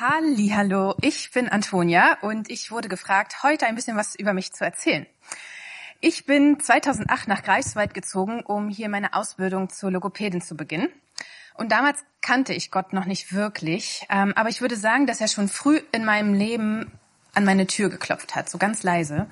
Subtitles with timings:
[0.00, 4.64] Hallo, ich bin Antonia und ich wurde gefragt, heute ein bisschen was über mich zu
[4.64, 5.06] erzählen.
[6.00, 10.88] Ich bin 2008 nach Greifswald gezogen, um hier meine Ausbildung zur Logopädin zu beginnen.
[11.54, 15.26] Und damals kannte ich Gott noch nicht wirklich, ähm, aber ich würde sagen, dass er
[15.26, 16.92] schon früh in meinem Leben
[17.34, 19.26] an meine Tür geklopft hat, so ganz leise.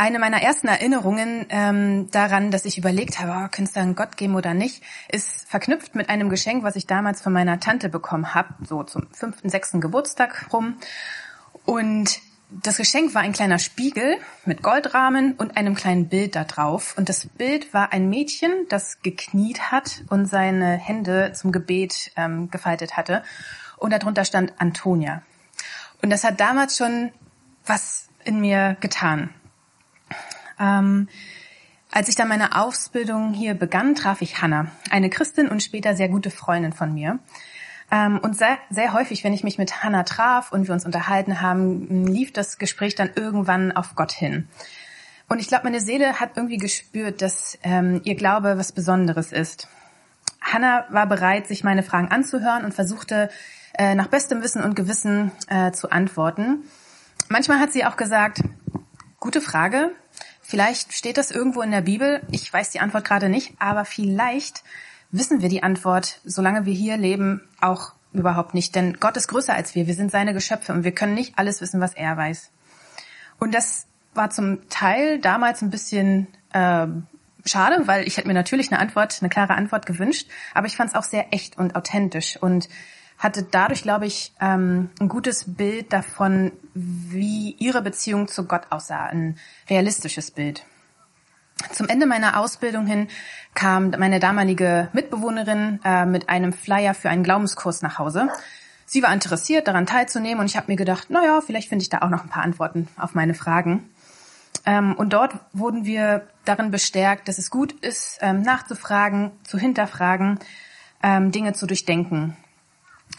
[0.00, 4.34] Eine meiner ersten Erinnerungen ähm, daran, dass ich überlegt habe, oh, da einen Gott geben
[4.34, 8.54] oder nicht, ist verknüpft mit einem Geschenk, was ich damals von meiner Tante bekommen habe,
[8.66, 10.78] so zum fünften, sechsten Geburtstag rum.
[11.66, 14.16] Und das Geschenk war ein kleiner Spiegel
[14.46, 16.94] mit Goldrahmen und einem kleinen Bild da drauf.
[16.96, 22.50] Und das Bild war ein Mädchen, das gekniet hat und seine Hände zum Gebet ähm,
[22.50, 23.22] gefaltet hatte.
[23.76, 25.20] Und darunter stand Antonia.
[26.00, 27.12] Und das hat damals schon
[27.66, 29.34] was in mir getan.
[30.60, 31.08] Ähm,
[31.90, 36.08] als ich dann meine Ausbildung hier begann, traf ich Hannah, eine Christin und später sehr
[36.08, 37.18] gute Freundin von mir.
[37.90, 41.40] Ähm, und sehr, sehr häufig, wenn ich mich mit Hannah traf und wir uns unterhalten
[41.40, 44.48] haben, lief das Gespräch dann irgendwann auf Gott hin.
[45.28, 49.68] Und ich glaube, meine Seele hat irgendwie gespürt, dass ähm, ihr Glaube was Besonderes ist.
[50.40, 53.30] Hannah war bereit, sich meine Fragen anzuhören und versuchte
[53.74, 56.64] äh, nach bestem Wissen und Gewissen äh, zu antworten.
[57.28, 58.42] Manchmal hat sie auch gesagt,
[59.20, 59.92] gute Frage,
[60.50, 62.22] Vielleicht steht das irgendwo in der Bibel.
[62.32, 64.64] Ich weiß die Antwort gerade nicht, aber vielleicht
[65.12, 68.74] wissen wir die Antwort, solange wir hier leben, auch überhaupt nicht.
[68.74, 69.86] Denn Gott ist größer als wir.
[69.86, 72.50] Wir sind seine Geschöpfe und wir können nicht alles wissen, was er weiß.
[73.38, 76.88] Und das war zum Teil damals ein bisschen äh,
[77.44, 80.28] schade, weil ich hätte mir natürlich eine Antwort, eine klare Antwort gewünscht.
[80.52, 82.68] Aber ich fand es auch sehr echt und authentisch und
[83.20, 89.04] hatte dadurch, glaube ich, ähm, ein gutes Bild davon, wie ihre Beziehung zu Gott aussah,
[89.04, 89.36] ein
[89.68, 90.64] realistisches Bild.
[91.70, 93.08] Zum Ende meiner Ausbildung hin
[93.54, 98.30] kam meine damalige Mitbewohnerin äh, mit einem Flyer für einen Glaubenskurs nach Hause.
[98.86, 101.98] Sie war interessiert, daran teilzunehmen und ich habe mir gedacht, naja, vielleicht finde ich da
[101.98, 103.90] auch noch ein paar Antworten auf meine Fragen.
[104.64, 110.38] Ähm, und dort wurden wir darin bestärkt, dass es gut ist, ähm, nachzufragen, zu hinterfragen,
[111.02, 112.36] ähm, Dinge zu durchdenken.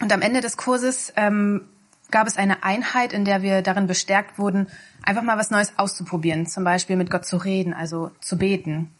[0.02, 1.68] Und am Ende des Kurses ähm,
[2.10, 4.68] gab es eine Einheit, in der wir darin bestärkt wurden,
[5.04, 8.92] einfach mal was Neues auszuprobieren, zum Beispiel mit Gott zu reden, also zu beten.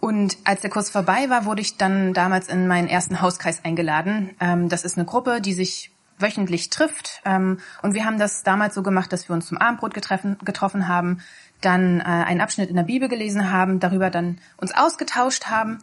[0.00, 4.30] Und als der Kurs vorbei war, wurde ich dann damals in meinen ersten Hauskreis eingeladen.
[4.38, 7.20] Ähm, das ist eine Gruppe, die sich wöchentlich trifft.
[7.24, 10.88] Ähm, und wir haben das damals so gemacht, dass wir uns zum Abendbrot getreffen, getroffen
[10.88, 11.20] haben,
[11.60, 15.78] dann äh, einen Abschnitt in der Bibel gelesen haben, darüber dann uns ausgetauscht haben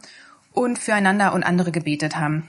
[0.52, 2.48] und füreinander und andere gebetet haben.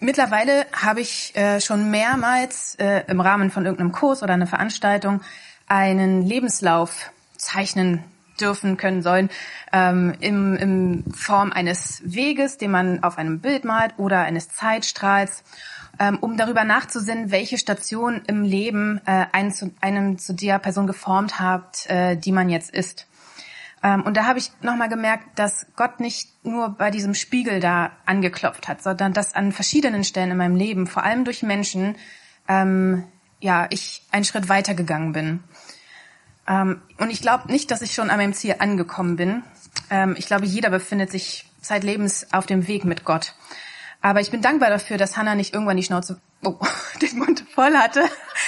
[0.00, 5.22] Mittlerweile habe ich äh, schon mehrmals äh, im Rahmen von irgendeinem Kurs oder einer Veranstaltung
[5.66, 8.04] einen Lebenslauf zeichnen
[8.40, 9.28] dürfen, können sollen,
[9.72, 15.42] ähm, im, im Form eines Weges, den man auf einem Bild malt oder eines Zeitstrahls,
[15.98, 20.86] ähm, um darüber nachzusinnen, welche Station im Leben äh, einen zu, einem zu der Person
[20.86, 23.06] geformt hat, äh, die man jetzt ist.
[23.82, 27.92] Ähm, und da habe ich nochmal gemerkt, dass Gott nicht nur bei diesem Spiegel da
[28.06, 31.96] angeklopft hat, sondern dass an verschiedenen Stellen in meinem Leben, vor allem durch Menschen,
[32.48, 33.04] ähm,
[33.40, 35.44] ja, ich einen Schritt weiter gegangen bin.
[36.48, 39.44] Ähm, und ich glaube nicht, dass ich schon an meinem Ziel angekommen bin.
[39.90, 43.34] Ähm, ich glaube, jeder befindet sich zeitlebens auf dem Weg mit Gott.
[44.00, 46.58] Aber ich bin dankbar dafür, dass Hannah nicht irgendwann die Schnauze, oh,
[47.02, 48.02] den Mund voll hatte.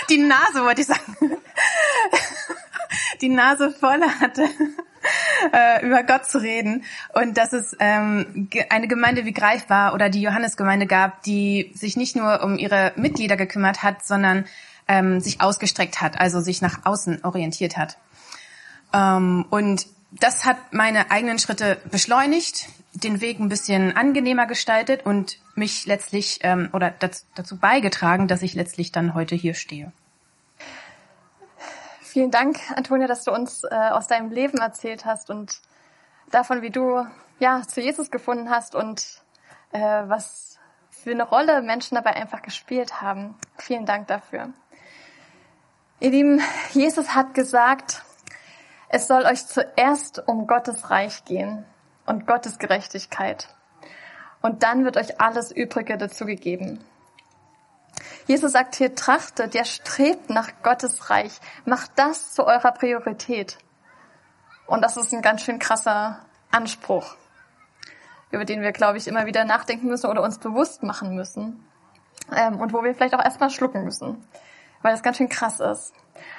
[0.09, 1.17] Die Nase, wollte ich sagen.
[3.21, 4.49] Die Nase voll hatte
[5.53, 6.85] äh, über Gott zu reden
[7.15, 12.17] und dass es ähm, eine Gemeinde wie Greifbar oder die Johannesgemeinde gab, die sich nicht
[12.17, 14.45] nur um ihre Mitglieder gekümmert hat, sondern
[14.89, 17.97] ähm, sich ausgestreckt hat, also sich nach außen orientiert hat.
[18.93, 25.39] Ähm, und das hat meine eigenen Schritte beschleunigt, den Weg ein bisschen angenehmer gestaltet und
[25.55, 26.93] mich letztlich ähm, oder
[27.35, 29.93] dazu beigetragen, dass ich letztlich dann heute hier stehe.
[32.11, 35.61] Vielen Dank, Antonia, dass du uns äh, aus deinem Leben erzählt hast und
[36.33, 37.07] davon, wie du
[37.39, 39.23] ja zu Jesus gefunden hast und
[39.71, 40.59] äh, was
[40.91, 43.37] für eine Rolle Menschen dabei einfach gespielt haben.
[43.59, 44.49] Vielen Dank dafür.
[46.01, 46.41] Ihr Lieben,
[46.73, 48.03] Jesus hat gesagt,
[48.89, 51.65] es soll euch zuerst um Gottes Reich gehen
[52.07, 53.55] und Gottes Gerechtigkeit.
[54.43, 56.85] Und dann wird euch alles Übrige dazu gegeben.
[58.31, 61.33] Jesus sagt hier, trachtet, der strebt nach Gottes Reich.
[61.65, 63.59] Macht das zu eurer Priorität.
[64.69, 66.21] Und das ist ein ganz schön krasser
[66.53, 67.17] Anspruch,
[68.31, 71.67] über den wir, glaube ich, immer wieder nachdenken müssen oder uns bewusst machen müssen.
[72.33, 74.25] Ähm, und wo wir vielleicht auch erstmal schlucken müssen,
[74.81, 75.93] weil das ganz schön krass ist.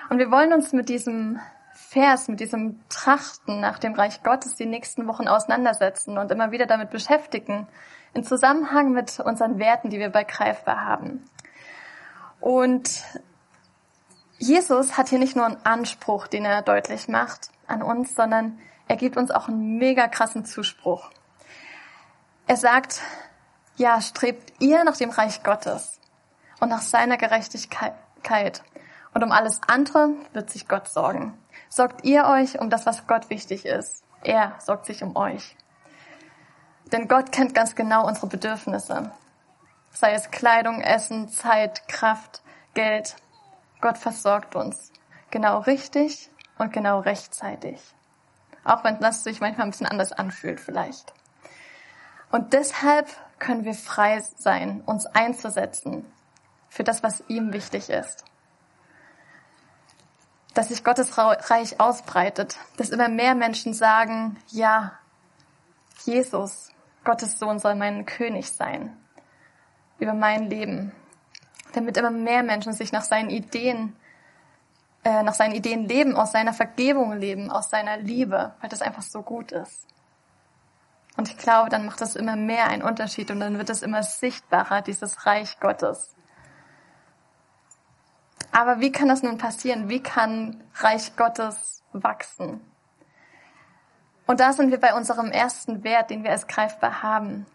[0.10, 1.42] Und wir wollen uns mit diesem
[1.74, 6.68] Vers, mit diesem Trachten nach dem Reich Gottes die nächsten Wochen auseinandersetzen und immer wieder
[6.68, 7.68] damit beschäftigen,
[8.14, 11.26] in Zusammenhang mit unseren Werten, die wir bei Greifbar haben.
[12.42, 13.04] Und
[14.40, 18.98] Jesus hat hier nicht nur einen Anspruch, den er deutlich macht an uns, sondern er
[18.98, 21.12] gibt uns auch einen mega krassen Zuspruch.
[22.48, 23.02] Er sagt,
[23.78, 26.00] ja, strebt ihr nach dem Reich Gottes
[26.60, 28.64] und nach seiner Gerechtigkeit.
[29.14, 31.38] Und um alles andere wird sich Gott sorgen.
[31.70, 34.04] Sorgt ihr euch um das, was Gott wichtig ist.
[34.24, 35.56] Er sorgt sich um euch.
[36.92, 39.12] Denn Gott kennt ganz genau unsere Bedürfnisse.
[39.94, 42.42] Sei es Kleidung, Essen, Zeit, Kraft,
[42.74, 43.16] Geld.
[43.82, 44.92] Gott versorgt uns.
[45.32, 47.80] Genau richtig und genau rechtzeitig.
[48.64, 51.14] Auch wenn das sich manchmal ein bisschen anders anfühlt vielleicht.
[52.32, 53.08] Und deshalb
[53.40, 56.06] können wir frei sein, uns einzusetzen
[56.70, 58.24] für das, was ihm wichtig ist.
[60.54, 64.94] Dass sich Gottes Reich ausbreitet, dass immer mehr Menschen sagen, ja,
[66.06, 66.70] Jesus,
[67.04, 69.01] Gottes Sohn soll mein König sein
[70.02, 70.92] über mein Leben,
[71.74, 73.96] damit immer mehr Menschen sich nach seinen Ideen,
[75.04, 79.04] äh, nach seinen Ideen leben, aus seiner Vergebung leben, aus seiner Liebe, weil das einfach
[79.04, 79.88] so gut ist.
[81.18, 84.04] Und ich glaube, dann macht das immer mehr einen Unterschied und dann wird es immer
[84.04, 86.16] sichtbarer, dieses Reich Gottes.
[88.52, 89.90] Aber wie kann das nun passieren?
[89.90, 92.62] Wie kann Reich Gottes wachsen?
[94.28, 97.46] Und da sind wir bei unserem ersten Wert, den wir als greifbar haben.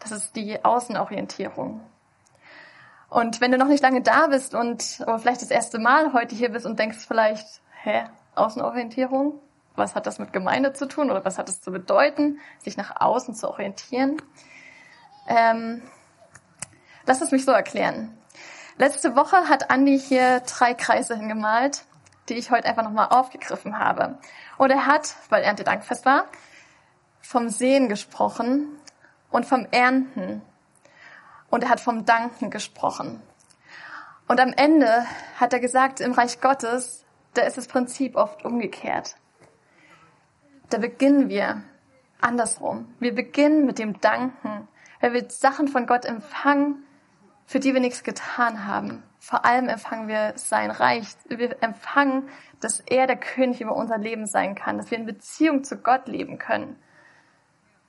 [0.00, 1.80] Das ist die Außenorientierung.
[3.08, 6.34] Und wenn du noch nicht lange da bist und oder vielleicht das erste Mal heute
[6.34, 7.46] hier bist und denkst vielleicht,
[7.82, 8.04] hä,
[8.34, 9.40] Außenorientierung?
[9.76, 13.00] Was hat das mit Gemeinde zu tun oder was hat es zu bedeuten, sich nach
[13.00, 14.16] außen zu orientieren?
[15.28, 15.82] Ähm,
[17.04, 18.16] lass es mich so erklären.
[18.78, 21.84] Letzte Woche hat Andi hier drei Kreise hingemalt,
[22.28, 24.18] die ich heute einfach nochmal aufgegriffen habe.
[24.58, 26.24] Und er hat, weil Erntedankfest war,
[27.20, 28.68] vom Sehen gesprochen
[29.30, 30.42] und vom Ernten
[31.56, 33.22] und er hat vom Danken gesprochen.
[34.28, 35.06] Und am Ende
[35.40, 39.16] hat er gesagt, im Reich Gottes, da ist das Prinzip oft umgekehrt.
[40.68, 41.62] Da beginnen wir
[42.20, 42.94] andersrum.
[43.00, 44.68] Wir beginnen mit dem Danken,
[45.00, 46.84] weil wir Sachen von Gott empfangen,
[47.46, 49.02] für die wir nichts getan haben.
[49.18, 51.06] Vor allem empfangen wir sein Reich.
[51.26, 52.28] Wir empfangen,
[52.60, 56.06] dass er der König über unser Leben sein kann, dass wir in Beziehung zu Gott
[56.06, 56.76] leben können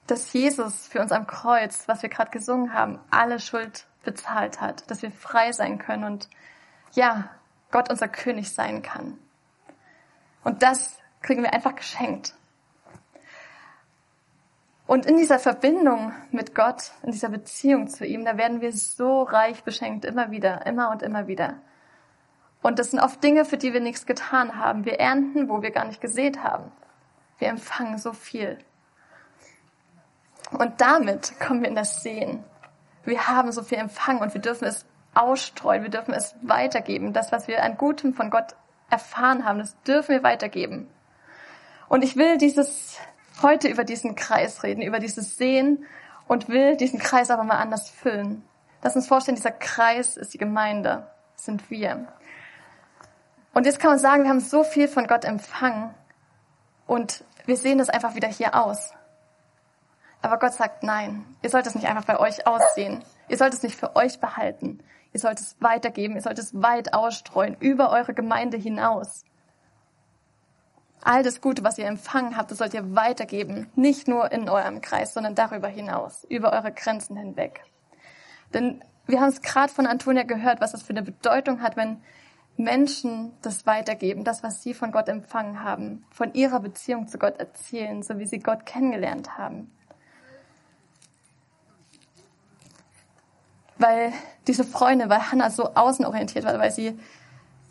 [0.07, 4.89] dass Jesus für uns am Kreuz, was wir gerade gesungen haben, alle Schuld bezahlt hat,
[4.89, 6.29] dass wir frei sein können und
[6.93, 7.29] ja,
[7.71, 9.17] Gott unser König sein kann.
[10.43, 12.33] Und das kriegen wir einfach geschenkt.
[14.87, 19.23] Und in dieser Verbindung mit Gott, in dieser Beziehung zu ihm, da werden wir so
[19.23, 21.55] reich beschenkt, immer wieder, immer und immer wieder.
[22.61, 24.85] Und das sind oft Dinge, für die wir nichts getan haben.
[24.85, 26.71] Wir ernten, wo wir gar nicht gesät haben.
[27.37, 28.57] Wir empfangen so viel.
[30.51, 32.43] Und damit kommen wir in das Sehen.
[33.03, 37.13] Wir haben so viel empfangen und wir dürfen es ausstreuen, wir dürfen es weitergeben.
[37.13, 38.55] Das, was wir an Gutem von Gott
[38.89, 40.87] erfahren haben, das dürfen wir weitergeben.
[41.89, 42.97] Und ich will dieses,
[43.41, 45.85] heute über diesen Kreis reden, über dieses Sehen
[46.27, 48.43] und will diesen Kreis aber mal anders füllen.
[48.81, 52.07] Lass uns vorstellen, dieser Kreis ist die Gemeinde, sind wir.
[53.53, 55.93] Und jetzt kann man sagen, wir haben so viel von Gott empfangen
[56.85, 58.93] und wir sehen das einfach wieder hier aus.
[60.21, 63.03] Aber Gott sagt, nein, ihr sollt es nicht einfach bei euch aussehen.
[63.27, 64.79] Ihr sollt es nicht für euch behalten.
[65.13, 66.15] Ihr sollt es weitergeben.
[66.15, 69.23] Ihr sollt es weit ausstreuen, über eure Gemeinde hinaus.
[71.03, 73.69] All das Gute, was ihr empfangen habt, das sollt ihr weitergeben.
[73.75, 77.63] Nicht nur in eurem Kreis, sondern darüber hinaus, über eure Grenzen hinweg.
[78.53, 82.01] Denn wir haben es gerade von Antonia gehört, was das für eine Bedeutung hat, wenn
[82.57, 87.39] Menschen das weitergeben, das, was sie von Gott empfangen haben, von ihrer Beziehung zu Gott
[87.39, 89.71] erzählen, so wie sie Gott kennengelernt haben.
[93.79, 94.13] Weil
[94.47, 96.97] diese Freundin, weil Hannah so außenorientiert war, weil sie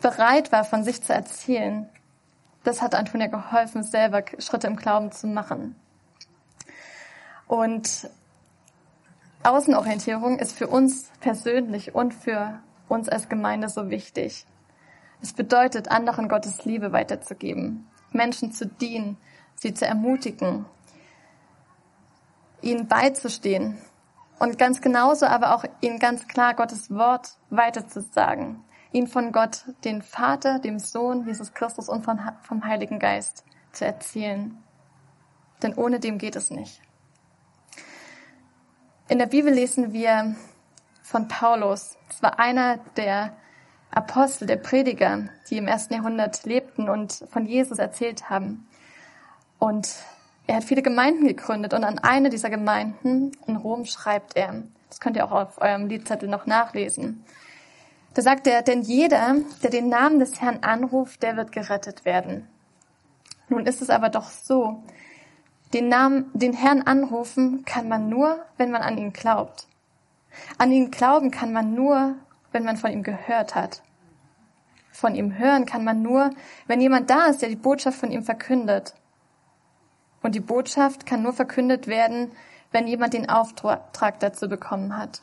[0.01, 1.89] bereit war, von sich zu erzählen.
[2.63, 5.75] Das hat Antonia geholfen, selber Schritte im Glauben zu machen.
[7.47, 8.09] Und
[9.43, 12.59] Außenorientierung ist für uns persönlich und für
[12.89, 14.45] uns als Gemeinde so wichtig.
[15.21, 19.17] Es bedeutet, anderen Gottes Liebe weiterzugeben, Menschen zu dienen,
[19.55, 20.65] sie zu ermutigen,
[22.61, 23.77] ihnen beizustehen,
[24.39, 28.63] und ganz genauso aber auch ihnen ganz klar Gottes Wort weiterzusagen.
[28.91, 33.85] Ihnen von Gott, den Vater, dem Sohn, Jesus Christus und von, vom Heiligen Geist zu
[33.85, 34.57] erzählen.
[35.61, 36.81] Denn ohne dem geht es nicht.
[39.09, 40.35] In der Bibel lesen wir
[41.01, 41.97] von Paulus.
[42.09, 43.33] Es war einer der
[43.91, 48.67] Apostel, der Prediger, die im ersten Jahrhundert lebten und von Jesus erzählt haben.
[49.59, 49.95] Und
[50.47, 54.99] er hat viele Gemeinden gegründet und an eine dieser Gemeinden in Rom schreibt er, das
[54.99, 57.23] könnt ihr auch auf eurem Liedzettel noch nachlesen,
[58.13, 62.47] Da sagt er, denn jeder, der den Namen des Herrn anruft, der wird gerettet werden.
[63.47, 64.81] Nun ist es aber doch so,
[65.73, 69.67] den Namen, den Herrn anrufen kann man nur, wenn man an ihn glaubt.
[70.57, 72.15] An ihn glauben kann man nur,
[72.51, 73.83] wenn man von ihm gehört hat.
[74.91, 76.31] Von ihm hören kann man nur,
[76.65, 78.95] wenn jemand da ist, der die Botschaft von ihm verkündet.
[80.21, 82.31] Und die Botschaft kann nur verkündet werden,
[82.71, 85.21] wenn jemand den Auftrag dazu bekommen hat.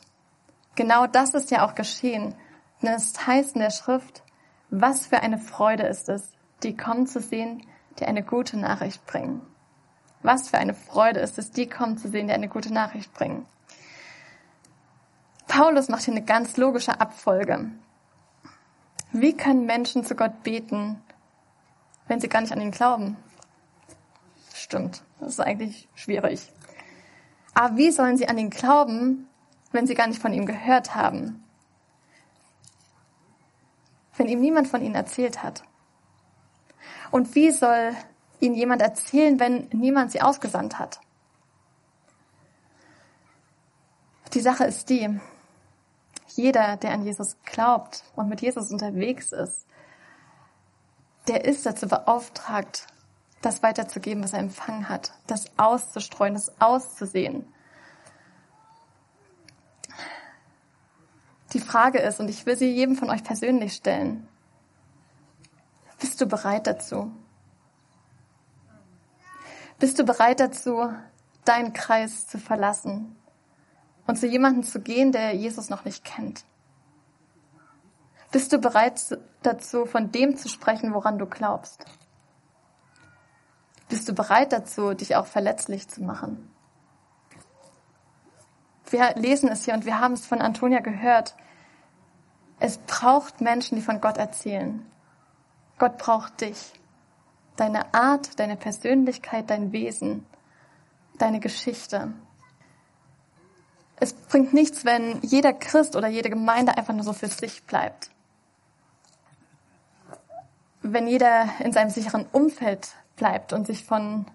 [0.75, 2.35] Genau das ist ja auch geschehen.
[2.81, 4.23] Denn es heißt in der Schrift,
[4.69, 6.31] was für eine Freude ist es,
[6.63, 7.65] die kommen zu sehen,
[7.99, 9.41] die eine gute Nachricht bringen.
[10.21, 13.45] Was für eine Freude ist es, die kommen zu sehen, die eine gute Nachricht bringen.
[15.47, 17.69] Paulus macht hier eine ganz logische Abfolge.
[19.11, 21.01] Wie können Menschen zu Gott beten,
[22.07, 23.15] wenn sie gar nicht an ihn glauben?
[24.65, 26.51] Stimmt, das ist eigentlich schwierig.
[27.53, 29.29] Aber wie sollen sie an ihn glauben,
[29.71, 31.43] wenn sie gar nicht von ihm gehört haben?
[34.17, 35.61] Wenn ihm niemand von ihnen erzählt hat?
[37.11, 37.95] Und wie soll
[38.39, 40.99] ihnen jemand erzählen, wenn niemand sie ausgesandt hat?
[44.33, 45.19] Die Sache ist die,
[46.29, 49.67] jeder, der an Jesus glaubt und mit Jesus unterwegs ist,
[51.27, 52.87] der ist dazu beauftragt,
[53.41, 57.45] das weiterzugeben, was er empfangen hat, das auszustreuen, das auszusehen.
[61.53, 64.27] Die Frage ist, und ich will sie jedem von euch persönlich stellen,
[65.99, 67.11] bist du bereit dazu?
[69.79, 70.91] Bist du bereit dazu,
[71.45, 73.15] deinen Kreis zu verlassen
[74.07, 76.43] und zu jemandem zu gehen, der Jesus noch nicht kennt?
[78.31, 81.85] Bist du bereit dazu, von dem zu sprechen, woran du glaubst?
[83.87, 86.51] Bist du bereit dazu, dich auch verletzlich zu machen?
[88.89, 91.35] Wir lesen es hier und wir haben es von Antonia gehört.
[92.59, 94.85] Es braucht Menschen, die von Gott erzählen.
[95.77, 96.73] Gott braucht dich.
[97.57, 100.25] Deine Art, deine Persönlichkeit, dein Wesen,
[101.17, 102.13] deine Geschichte.
[103.97, 108.11] Es bringt nichts, wenn jeder Christ oder jede Gemeinde einfach nur so für sich bleibt.
[110.81, 114.25] Wenn jeder in seinem sicheren Umfeld bleibt und sich von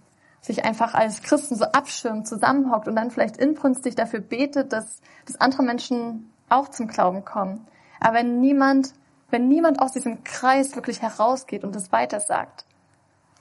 [0.41, 5.41] sich einfach als Christen so abschirmt, zusammenhockt und dann vielleicht inbrünstig dafür betet, dass, dass
[5.41, 7.67] andere Menschen auch zum Glauben kommen.
[8.01, 8.95] Aber wenn niemand,
[9.31, 12.65] wenn niemand aus diesem Kreis wirklich herausgeht und es weiter sagt,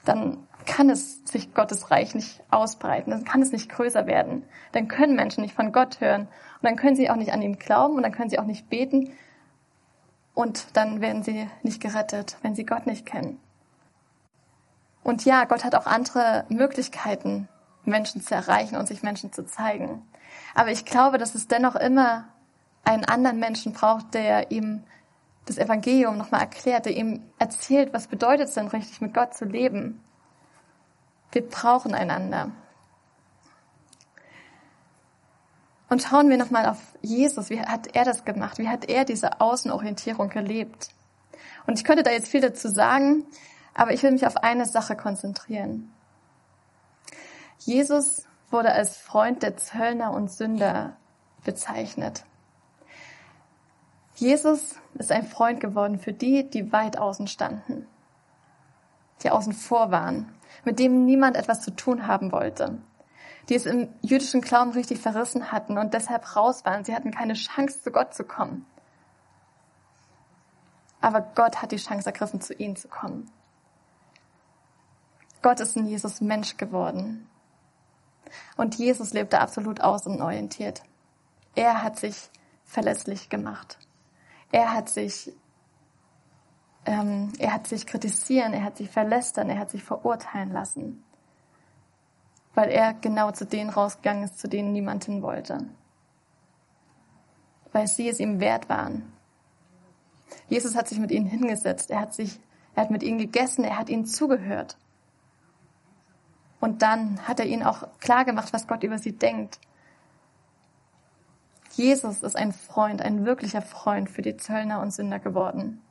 [0.05, 4.43] dann kann es sich Gottes Reich nicht ausbreiten, dann kann es nicht größer werden.
[4.73, 7.57] Dann können Menschen nicht von Gott hören und dann können sie auch nicht an ihm
[7.57, 9.11] glauben und dann können sie auch nicht beten
[10.33, 13.39] und dann werden sie nicht gerettet, wenn sie Gott nicht kennen.
[15.09, 17.49] Und ja, Gott hat auch andere Möglichkeiten,
[17.83, 20.07] Menschen zu erreichen und sich Menschen zu zeigen.
[20.53, 22.27] Aber ich glaube, dass es dennoch immer
[22.83, 24.83] einen anderen Menschen braucht, der ihm
[25.47, 29.45] das Evangelium nochmal erklärt, der ihm erzählt, was bedeutet es denn richtig, mit Gott zu
[29.45, 29.99] leben.
[31.31, 32.51] Wir brauchen einander.
[35.89, 37.49] Und schauen wir nochmal auf Jesus.
[37.49, 38.59] Wie hat er das gemacht?
[38.59, 40.89] Wie hat er diese Außenorientierung gelebt?
[41.65, 43.25] Und ich könnte da jetzt viel dazu sagen,
[43.79, 45.89] aber ich will mich auf eine Sache konzentrieren.
[47.59, 50.97] Jesus wurde als Freund der Zöllner und Sünder
[51.45, 52.25] bezeichnet.
[54.15, 57.87] Jesus ist ein Freund geworden für die, die weit außen standen,
[59.23, 60.29] die außen vor waren,
[60.65, 62.79] mit dem niemand etwas zu tun haben wollte,
[63.47, 66.83] die es im jüdischen Glauben richtig verrissen hatten und deshalb raus waren.
[66.83, 68.65] Sie hatten keine Chance, zu Gott zu kommen.
[70.99, 73.31] Aber Gott hat die Chance ergriffen, zu ihnen zu kommen.
[75.41, 77.27] Gott ist in Jesus Mensch geworden.
[78.57, 80.83] Und Jesus lebte absolut außenorientiert.
[81.55, 82.29] Er hat sich
[82.65, 83.79] verlässlich gemacht.
[84.51, 85.31] Er hat sich,
[86.85, 91.03] ähm, er hat sich kritisieren, er hat sich verlästern, er hat sich verurteilen lassen.
[92.53, 95.65] Weil er genau zu denen rausgegangen ist, zu denen niemand hin wollte.
[97.71, 99.13] Weil sie es ihm wert waren.
[100.47, 102.39] Jesus hat sich mit ihnen hingesetzt, er hat sich,
[102.75, 104.77] er hat mit ihnen gegessen, er hat ihnen zugehört.
[106.59, 109.59] Und dann hat er ihnen auch klar gemacht, was Gott über sie denkt.
[111.71, 115.81] Jesus ist ein Freund, ein wirklicher Freund für die Zöllner und Sünder geworden.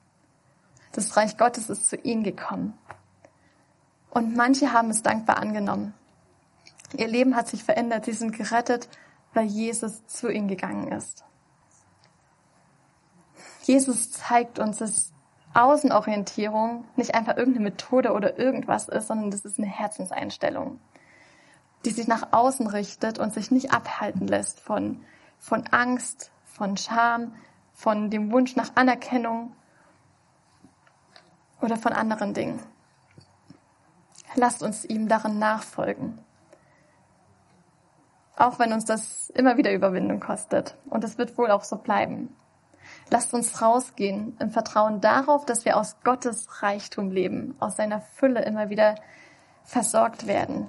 [0.92, 2.74] Das Reich Gottes ist zu ihnen gekommen.
[4.10, 5.94] Und manche haben es dankbar angenommen.
[6.96, 8.06] Ihr Leben hat sich verändert.
[8.06, 8.88] Sie sind gerettet,
[9.34, 11.24] weil Jesus zu ihnen gegangen ist.
[13.62, 15.12] Jesus zeigt uns, dass
[15.54, 20.80] Außenorientierung nicht einfach irgendeine Methode oder irgendwas ist, sondern das ist eine Herzenseinstellung,
[21.84, 25.00] die sich nach außen richtet und sich nicht abhalten lässt von,
[25.38, 27.34] von Angst, von Scham,
[27.72, 29.52] von dem Wunsch nach Anerkennung
[31.60, 32.60] oder von anderen Dingen.
[34.34, 36.18] Lasst uns ihm darin nachfolgen.
[38.36, 40.76] Auch wenn uns das immer wieder Überwindung kostet.
[40.90, 42.36] Und es wird wohl auch so bleiben.
[43.10, 48.44] Lasst uns rausgehen im Vertrauen darauf, dass wir aus Gottes Reichtum leben, aus seiner Fülle
[48.44, 48.96] immer wieder
[49.64, 50.68] versorgt werden.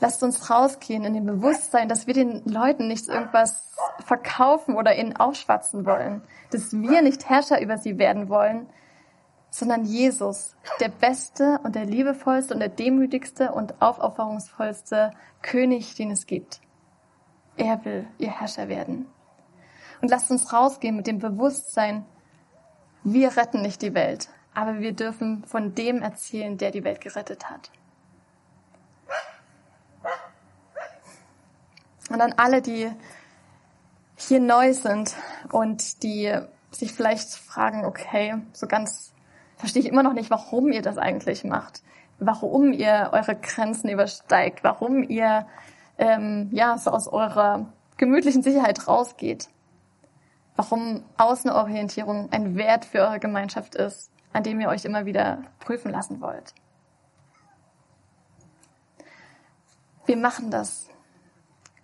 [0.00, 3.74] Lasst uns rausgehen in dem Bewusstsein, dass wir den Leuten nicht irgendwas
[4.04, 8.68] verkaufen oder ihnen aufschwatzen wollen, dass wir nicht Herrscher über sie werden wollen,
[9.50, 15.12] sondern Jesus, der beste und der liebevollste und der demütigste und aufopferungsvollste
[15.42, 16.60] König, den es gibt.
[17.56, 19.06] Er will ihr Herrscher werden.
[20.00, 22.04] Und lasst uns rausgehen mit dem Bewusstsein,
[23.04, 27.48] wir retten nicht die Welt, aber wir dürfen von dem erzählen, der die Welt gerettet
[27.48, 27.70] hat.
[32.10, 32.90] Und an alle, die
[34.16, 35.14] hier neu sind
[35.52, 36.34] und die
[36.70, 39.12] sich vielleicht fragen, okay, so ganz
[39.56, 41.82] verstehe ich immer noch nicht, warum ihr das eigentlich macht,
[42.18, 45.46] warum ihr eure Grenzen übersteigt, warum ihr
[45.98, 49.48] ähm, ja so aus eurer gemütlichen Sicherheit rausgeht,
[50.58, 55.92] warum Außenorientierung ein Wert für eure Gemeinschaft ist, an dem ihr euch immer wieder prüfen
[55.92, 56.52] lassen wollt.
[60.04, 60.90] Wir machen das,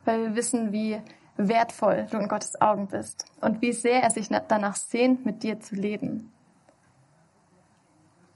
[0.04, 1.00] weil wir wissen, wie
[1.36, 5.60] wertvoll du in Gottes Augen bist und wie sehr er sich danach sehnt, mit dir
[5.60, 6.32] zu leben.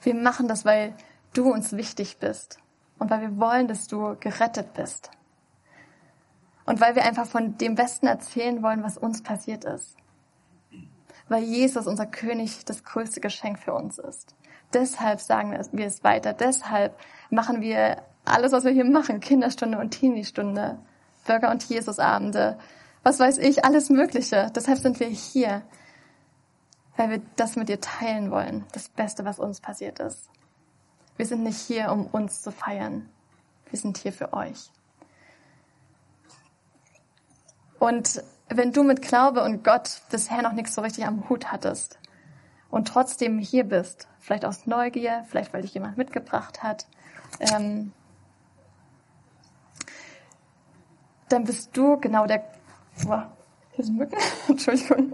[0.03, 0.95] Wir machen das, weil
[1.35, 2.61] du uns wichtig bist
[3.01, 5.11] und weil wir wollen, dass du gerettet bist.
[6.65, 9.98] Und weil wir einfach von dem Besten erzählen wollen, was uns passiert ist.
[11.29, 14.35] Weil Jesus, unser König, das größte Geschenk für uns ist.
[14.73, 16.33] Deshalb sagen wir es weiter.
[16.33, 16.99] Deshalb
[17.31, 19.21] machen wir alles, was wir hier machen.
[19.21, 20.79] Kinderstunde und Teenie-Stunde,
[21.27, 22.59] Bürger- und Jesusabende,
[23.03, 24.51] was weiß ich, alles Mögliche.
[24.55, 25.63] Deshalb sind wir hier
[26.99, 30.29] weil wir das mit dir teilen wollen, das Beste, was uns passiert ist.
[31.17, 33.09] Wir sind nicht hier, um uns zu feiern.
[33.71, 34.71] Wir sind hier für euch.
[37.79, 41.99] Und wenn du mit Glaube und Gott bisher noch nichts so richtig am Hut hattest
[42.71, 46.87] und trotzdem hier bist, vielleicht aus Neugier, vielleicht weil dich jemand mitgebracht hat,
[47.41, 47.93] ähm,
[51.29, 52.45] dann bist du genau der,
[53.03, 53.25] wow,
[53.73, 55.13] hier sind Mücken, Entschuldigung,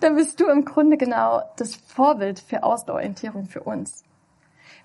[0.00, 4.04] dann bist du im Grunde genau das Vorbild für Ausdauerorientierung für uns.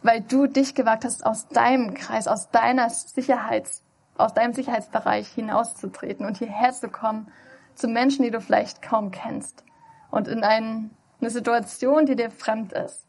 [0.04, 3.82] Weil du dich gewagt hast, aus deinem Kreis, aus deiner Sicherheits,
[4.18, 7.32] aus deinem Sicherheitsbereich hinauszutreten und hierher zu kommen
[7.76, 9.64] zu Menschen, die du vielleicht kaum kennst
[10.12, 10.90] und in eine
[11.22, 13.06] Situation, die dir fremd ist.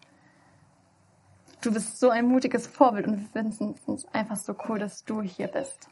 [1.61, 5.23] Du bist so ein mutiges Vorbild und wir finden es einfach so cool, dass du
[5.23, 5.89] hier bist.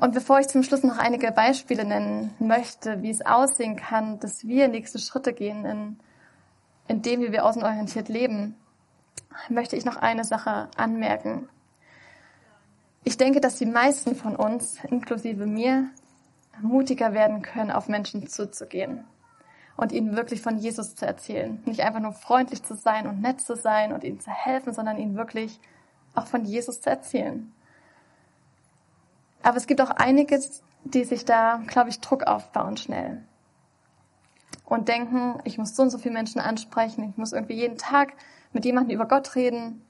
[0.00, 4.46] Und bevor ich zum Schluss noch einige Beispiele nennen möchte, wie es aussehen kann, dass
[4.46, 5.98] wir nächste Schritte gehen, in,
[6.88, 8.54] in dem, wie wir außenorientiert leben,
[9.48, 11.48] möchte ich noch eine Sache anmerken.
[13.04, 15.90] Ich denke, dass die meisten von uns, inklusive mir,
[16.60, 19.04] mutiger werden können, auf Menschen zuzugehen
[19.76, 21.62] und ihnen wirklich von Jesus zu erzählen.
[21.64, 24.98] Nicht einfach nur freundlich zu sein und nett zu sein und ihnen zu helfen, sondern
[24.98, 25.60] ihnen wirklich
[26.14, 27.52] auch von Jesus zu erzählen.
[29.42, 30.40] Aber es gibt auch einige,
[30.84, 33.22] die sich da, glaube ich, Druck aufbauen schnell.
[34.64, 38.12] Und denken, ich muss so und so viele Menschen ansprechen, ich muss irgendwie jeden Tag
[38.52, 39.82] mit jemandem über Gott reden.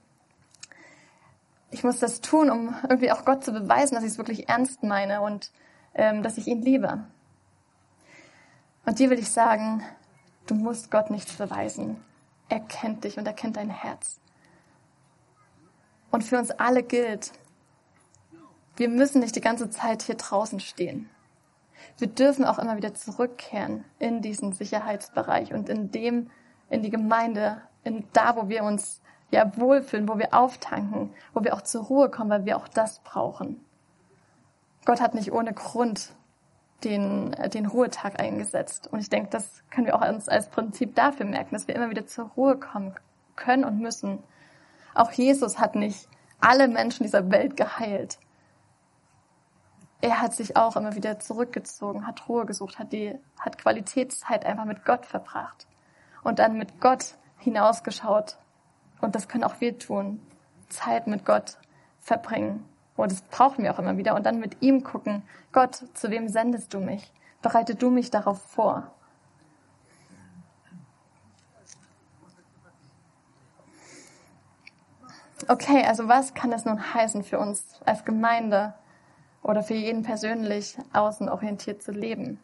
[1.71, 4.83] Ich muss das tun, um irgendwie auch Gott zu beweisen, dass ich es wirklich ernst
[4.83, 5.51] meine und
[5.93, 7.05] ähm, dass ich ihn liebe.
[8.85, 9.83] Und dir will ich sagen,
[10.47, 12.03] du musst Gott nichts beweisen.
[12.47, 14.19] Er kennt dich und er kennt dein Herz.
[16.09, 17.31] Und für uns alle gilt,
[18.75, 21.09] wir müssen nicht die ganze Zeit hier draußen stehen.
[21.97, 26.31] Wir dürfen auch immer wieder zurückkehren in diesen Sicherheitsbereich und in dem,
[26.69, 31.53] in die Gemeinde, in da, wo wir uns ja wohlfühlen, wo wir auftanken, wo wir
[31.53, 33.63] auch zur Ruhe kommen, weil wir auch das brauchen.
[34.85, 36.13] Gott hat nicht ohne Grund
[36.83, 38.87] den, den Ruhetag eingesetzt.
[38.91, 41.89] Und ich denke, das können wir auch uns als Prinzip dafür merken, dass wir immer
[41.89, 42.95] wieder zur Ruhe kommen
[43.35, 44.23] können und müssen.
[44.95, 46.07] Auch Jesus hat nicht
[46.39, 48.17] alle Menschen dieser Welt geheilt
[50.01, 54.65] er hat sich auch immer wieder zurückgezogen, hat Ruhe gesucht, hat die, hat Qualitätszeit einfach
[54.65, 55.67] mit Gott verbracht
[56.23, 58.37] und dann mit Gott hinausgeschaut.
[59.01, 60.19] Und das können auch wir tun.
[60.69, 61.57] Zeit mit Gott
[61.99, 62.65] verbringen.
[62.95, 64.15] Und das brauchen wir auch immer wieder.
[64.15, 67.11] Und dann mit ihm gucken, Gott, zu wem sendest du mich?
[67.41, 68.91] Bereite du mich darauf vor?
[75.47, 78.73] Okay, also was kann das nun heißen für uns als Gemeinde,
[79.41, 82.39] oder für jeden persönlich außenorientiert zu leben.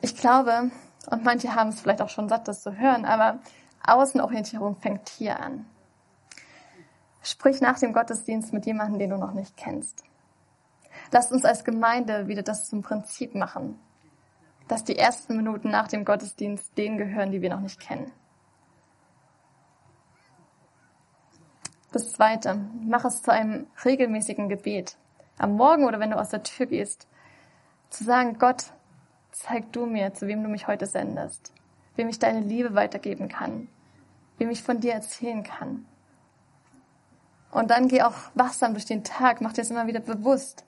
[0.00, 0.70] Ich glaube,
[1.10, 3.38] und manche haben es vielleicht auch schon satt, das zu hören, aber
[3.86, 5.66] Außenorientierung fängt hier an.
[7.22, 10.04] Sprich nach dem Gottesdienst mit jemandem, den du noch nicht kennst.
[11.10, 13.78] Lasst uns als Gemeinde wieder das zum Prinzip machen,
[14.68, 18.10] dass die ersten Minuten nach dem Gottesdienst denen gehören, die wir noch nicht kennen.
[21.92, 24.96] Das zweite, mach es zu einem regelmäßigen Gebet.
[25.38, 27.06] Am Morgen oder wenn du aus der Tür gehst,
[27.88, 28.72] zu sagen, Gott,
[29.30, 31.52] zeig du mir, zu wem du mich heute sendest,
[31.96, 33.68] wem ich deine Liebe weitergeben kann,
[34.44, 35.86] wem ich von dir erzählen kann.
[37.50, 40.64] Und dann geh auch wachsam durch den Tag, mach dir es immer wieder bewusst.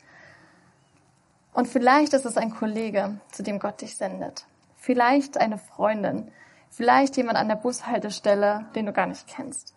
[1.53, 4.47] Und vielleicht ist es ein Kollege, zu dem Gott dich sendet.
[4.79, 6.31] Vielleicht eine Freundin.
[6.71, 9.75] Vielleicht jemand an der Bushaltestelle, den du gar nicht kennst.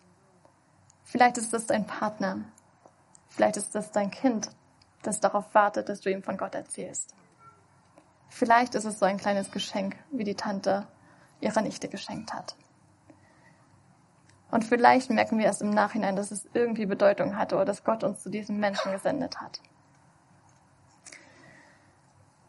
[1.04, 2.38] Vielleicht ist es dein Partner.
[3.28, 4.50] Vielleicht ist es dein Kind,
[5.02, 7.14] das darauf wartet, dass du ihm von Gott erzählst.
[8.30, 10.86] Vielleicht ist es so ein kleines Geschenk, wie die Tante
[11.40, 12.56] ihrer Nichte geschenkt hat.
[14.50, 18.02] Und vielleicht merken wir erst im Nachhinein, dass es irgendwie Bedeutung hatte oder dass Gott
[18.02, 19.60] uns zu diesem Menschen gesendet hat.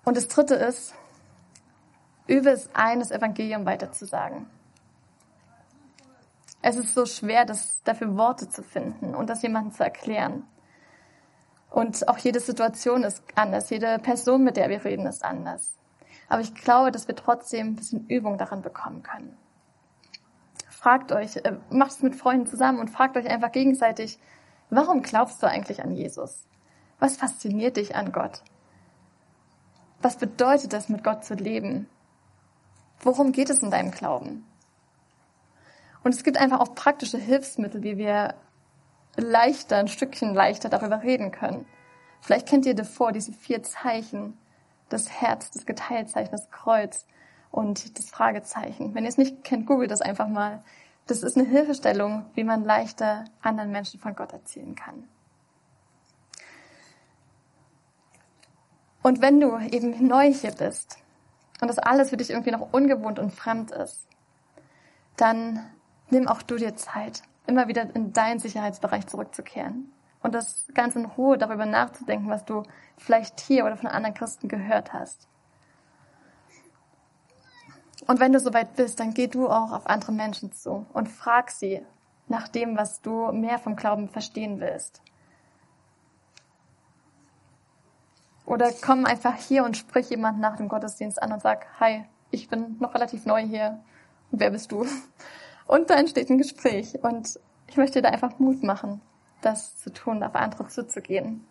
[0.04, 0.96] Und das Dritte ist,
[2.28, 4.48] übe es ein, das Evangelium weiterzusagen.
[6.64, 10.44] Es ist so schwer, das, dafür Worte zu finden und das jemandem zu erklären.
[11.70, 13.70] Und auch jede Situation ist anders.
[13.70, 15.78] Jede Person, mit der wir reden, ist anders.
[16.30, 19.38] Aber ich glaube, dass wir trotzdem ein bisschen Übung darin bekommen können
[20.82, 24.18] fragt euch, äh, macht es mit Freunden zusammen und fragt euch einfach gegenseitig,
[24.72, 26.48] warum glaubst du eigentlich an Jesus?
[27.00, 28.42] Was fasziniert dich an Gott?
[30.02, 31.88] Was bedeutet es, mit Gott zu leben?
[33.00, 34.44] Worum geht es in deinem Glauben?
[36.04, 38.34] Und es gibt einfach auch praktische Hilfsmittel, wie wir
[39.16, 41.68] leichter, ein Stückchen leichter darüber reden können.
[42.22, 44.36] Vielleicht kennt ihr davor diese vier Zeichen,
[44.90, 47.06] das Herz, das Geteiltzeichen, das Kreuz,
[47.52, 48.96] und das Fragezeichen.
[48.96, 50.64] Wenn ihr es nicht kennt, googelt das einfach mal.
[51.08, 55.04] Das ist eine Hilfestellung, wie man leichter anderen Menschen von Gott erzählen kann.
[59.04, 60.98] Und wenn du eben neu hier bist
[61.60, 64.08] und das alles für dich irgendwie noch ungewohnt und fremd ist,
[65.18, 65.66] dann
[66.10, 71.06] nimm auch du dir Zeit, immer wieder in deinen Sicherheitsbereich zurückzukehren und das ganz in
[71.06, 72.64] Ruhe darüber nachzudenken, was du
[72.98, 75.28] vielleicht hier oder von anderen Christen gehört hast.
[78.12, 81.50] Und wenn du soweit bist, dann geh du auch auf andere Menschen zu und frag
[81.50, 81.82] sie
[82.28, 85.02] nach dem, was du mehr vom Glauben verstehen willst.
[88.46, 92.50] Oder komm einfach hier und sprich jemanden nach dem Gottesdienst an und sag, hi, ich
[92.50, 93.80] bin noch relativ neu hier.
[94.32, 94.86] Wer bist du?
[95.66, 97.02] Und da entsteht ein Gespräch.
[97.02, 99.00] Und ich möchte dir da einfach Mut machen,
[99.42, 101.48] das zu tun, auf andere zuzugehen.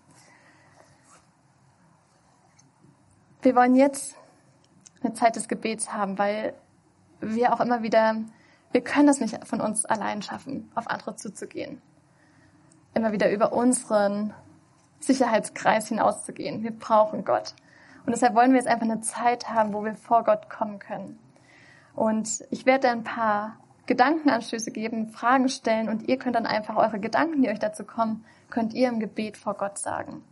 [3.41, 4.20] Wir wollen jetzt
[5.03, 6.55] eine Zeit des Gebets haben, weil
[7.21, 8.17] wir auch immer wieder,
[8.73, 11.81] wir können das nicht von uns allein schaffen, auf andere zuzugehen.
[12.95, 14.35] Immer wieder über unseren
[15.01, 16.63] Sicherheitskreis hinauszugehen.
[16.63, 17.55] Wir brauchen Gott.
[18.07, 21.19] Und deshalb wollen wir jetzt einfach eine Zeit haben, wo wir vor Gott kommen können.
[21.95, 27.01] Und ich werde ein paar Gedankenanstöße geben, Fragen stellen und ihr könnt dann einfach eure
[27.01, 30.23] Gedanken, die euch dazu kommen, könnt ihr im Gebet vor Gott sagen.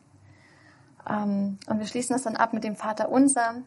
[1.09, 3.63] Ähm, und wir schließen das dann ab mit dem Vater unser.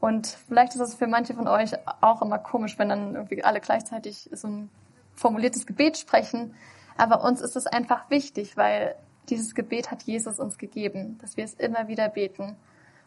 [0.00, 3.60] Und vielleicht ist das für manche von euch auch immer komisch, wenn dann irgendwie alle
[3.60, 4.70] gleichzeitig so ein
[5.14, 6.54] formuliertes Gebet sprechen.
[6.96, 8.96] Aber uns ist es einfach wichtig, weil
[9.28, 12.56] dieses Gebet hat Jesus uns gegeben, dass wir es immer wieder beten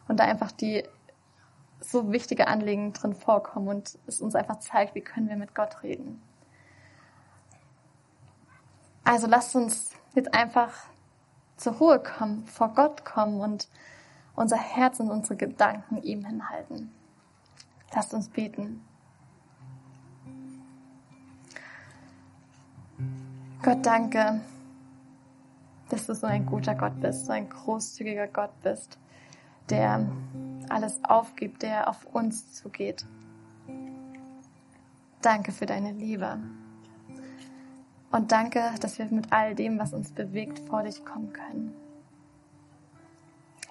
[0.08, 0.84] und da einfach die
[1.80, 5.82] so wichtige Anliegen drin vorkommen und es uns einfach zeigt, wie können wir mit Gott
[5.82, 6.22] reden.
[9.02, 10.72] Also lasst uns jetzt einfach
[11.56, 13.68] zur Ruhe kommen, vor Gott kommen und
[14.34, 16.90] unser Herz und unsere Gedanken ihm hinhalten.
[17.94, 18.82] Lasst uns beten.
[23.62, 24.40] Gott, danke,
[25.88, 28.98] dass du so ein guter Gott bist, so ein großzügiger Gott bist,
[29.70, 30.06] der
[30.68, 33.06] alles aufgibt, der auf uns zugeht.
[35.22, 36.38] Danke für deine Liebe.
[38.10, 41.83] Und danke, dass wir mit all dem, was uns bewegt, vor dich kommen können.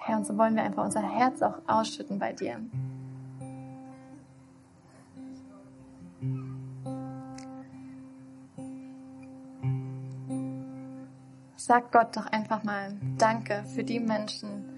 [0.06, 2.60] Herr, und so wollen wir einfach unser Herz auch ausschütten bei dir.
[11.56, 14.68] Sag Gott doch einfach mal Danke für die Menschen,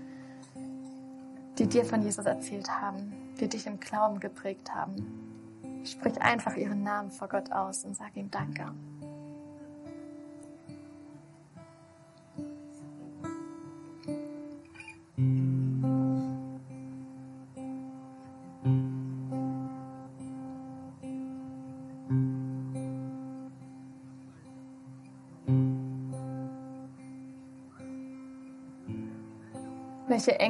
[1.58, 5.82] die dir von Jesus erzählt haben, die dich im Glauben geprägt haben.
[5.84, 8.72] Sprich einfach ihren Namen vor Gott aus und sag ihm Danke.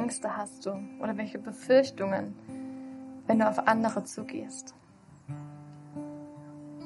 [0.07, 2.33] Ängste hast du oder welche Befürchtungen,
[3.25, 4.73] wenn du auf andere zugehst?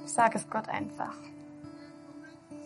[0.06, 1.14] Sag es Gott einfach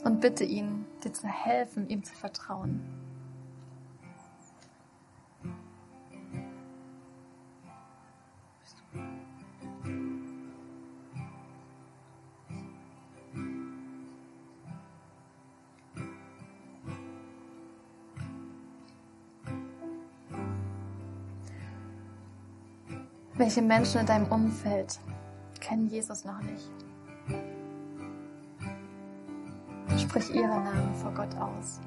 [0.05, 3.04] und bitte ihn, dir zu helfen, ihm zu vertrauen.
[23.37, 24.97] Welche Menschen in deinem Umfeld
[25.59, 26.71] kennen Jesus noch nicht?
[29.97, 31.81] Sprich ihren Namen vor Gott aus.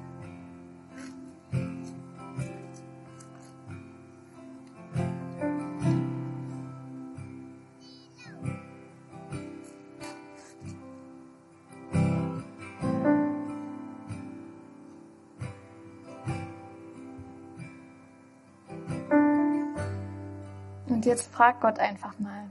[21.09, 22.49] Jetzt frag Gott einfach mal,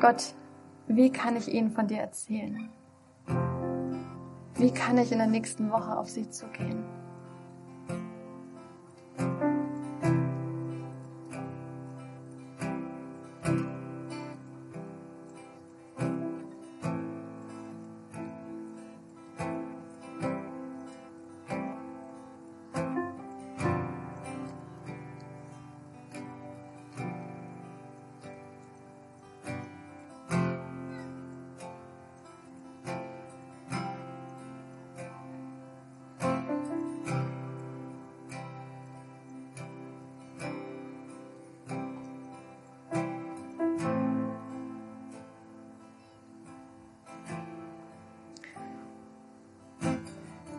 [0.00, 0.34] Gott,
[0.86, 2.68] wie kann ich ihnen von dir erzählen?
[4.54, 6.84] Wie kann ich in der nächsten Woche auf sie zugehen?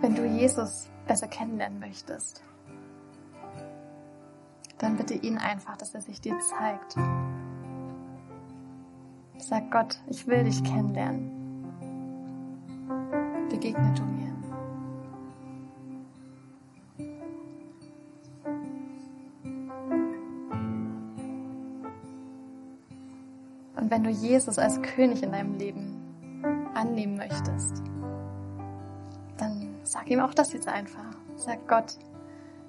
[0.03, 2.43] Wenn du Jesus besser kennenlernen möchtest,
[4.77, 6.97] dann bitte ihn einfach, dass er sich dir zeigt.
[9.37, 11.31] Sag Gott, ich will dich kennenlernen.
[13.49, 14.33] Begegne du mir.
[23.77, 25.95] Und wenn du Jesus als König in deinem Leben
[26.73, 27.92] annehmen möchtest,
[30.13, 31.05] Ihm auch das jetzt einfach.
[31.37, 31.97] Sag Gott,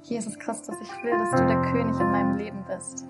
[0.02, 3.04] Jesus Christus, ich will, dass du der König in meinem Leben bist.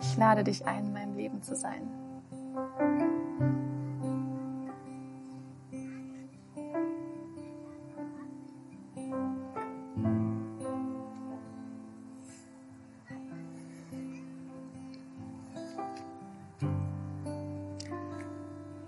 [0.00, 1.88] Ich lade dich ein, in meinem Leben zu sein.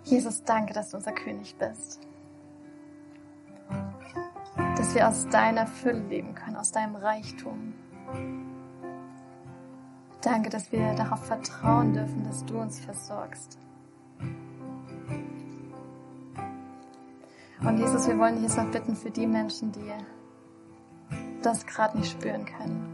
[0.03, 2.09] Jesus, danke, dass du unser König bist
[4.79, 7.75] dass wir aus deiner Fülle leben können, aus deinem Reichtum.
[10.23, 13.59] Danke, dass wir darauf vertrauen dürfen, dass du uns versorgst.
[17.61, 19.93] Und Jesus, wir wollen dich jetzt noch bitten für die Menschen, die
[21.43, 22.87] das gerade nicht spüren können,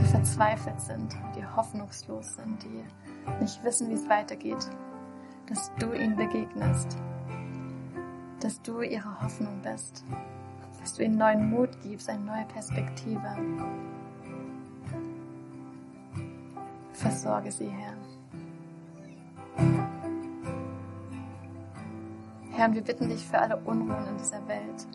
[0.00, 2.82] die verzweifelt sind, die hoffnungslos sind, die
[3.42, 4.70] nicht wissen, wie es weitergeht,
[5.48, 6.96] dass du ihnen begegnest
[8.40, 10.04] dass du ihre Hoffnung bist,
[10.80, 13.36] dass du ihnen neuen Mut gibst, eine neue Perspektive.
[16.92, 17.94] Versorge sie, Herr.
[22.52, 24.86] Herr, wir bitten dich für alle Unruhen in dieser Welt,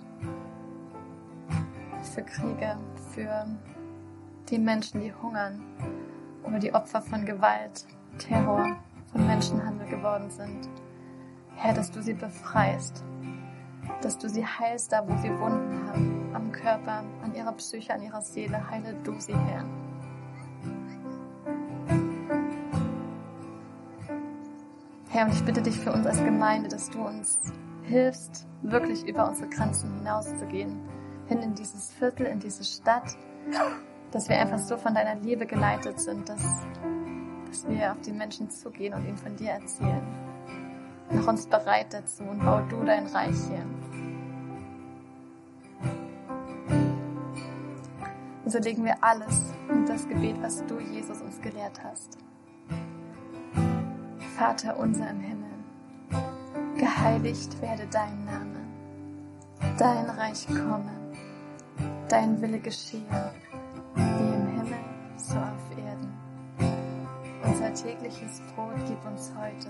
[2.14, 2.78] für Kriege,
[3.12, 3.46] für
[4.50, 5.62] die Menschen, die hungern
[6.44, 7.86] oder die Opfer von Gewalt,
[8.18, 8.76] Terror,
[9.12, 10.68] von Menschenhandel geworden sind.
[11.56, 13.04] Herr, dass du sie befreist
[14.04, 18.02] dass du sie heilst, da wo sie Wunden haben, am Körper, an ihrer Psyche, an
[18.02, 18.70] ihrer Seele.
[18.70, 19.66] Heile du sie, Herr.
[25.10, 27.40] Herr, und ich bitte dich für uns als Gemeinde, dass du uns
[27.84, 30.80] hilfst, wirklich über unsere Grenzen hinauszugehen,
[31.28, 33.16] hin in dieses Viertel, in diese Stadt,
[34.12, 36.44] dass wir einfach so von deiner Liebe geleitet sind, dass,
[37.48, 40.33] dass wir auf die Menschen zugehen und ihnen von dir erzählen.
[41.16, 43.66] Mach uns bereit dazu und bau du dein Reich hier.
[48.44, 52.18] Und so legen wir alles in das Gebet, was du, Jesus, uns gelehrt hast.
[54.38, 55.52] Vater unser im Himmel,
[56.78, 58.60] geheiligt werde dein Name,
[59.78, 60.92] dein Reich komme,
[62.10, 63.32] dein Wille geschehe,
[63.96, 64.80] wie im Himmel,
[65.16, 66.12] so auf Erden.
[67.46, 69.70] Unser tägliches Brot gib uns heute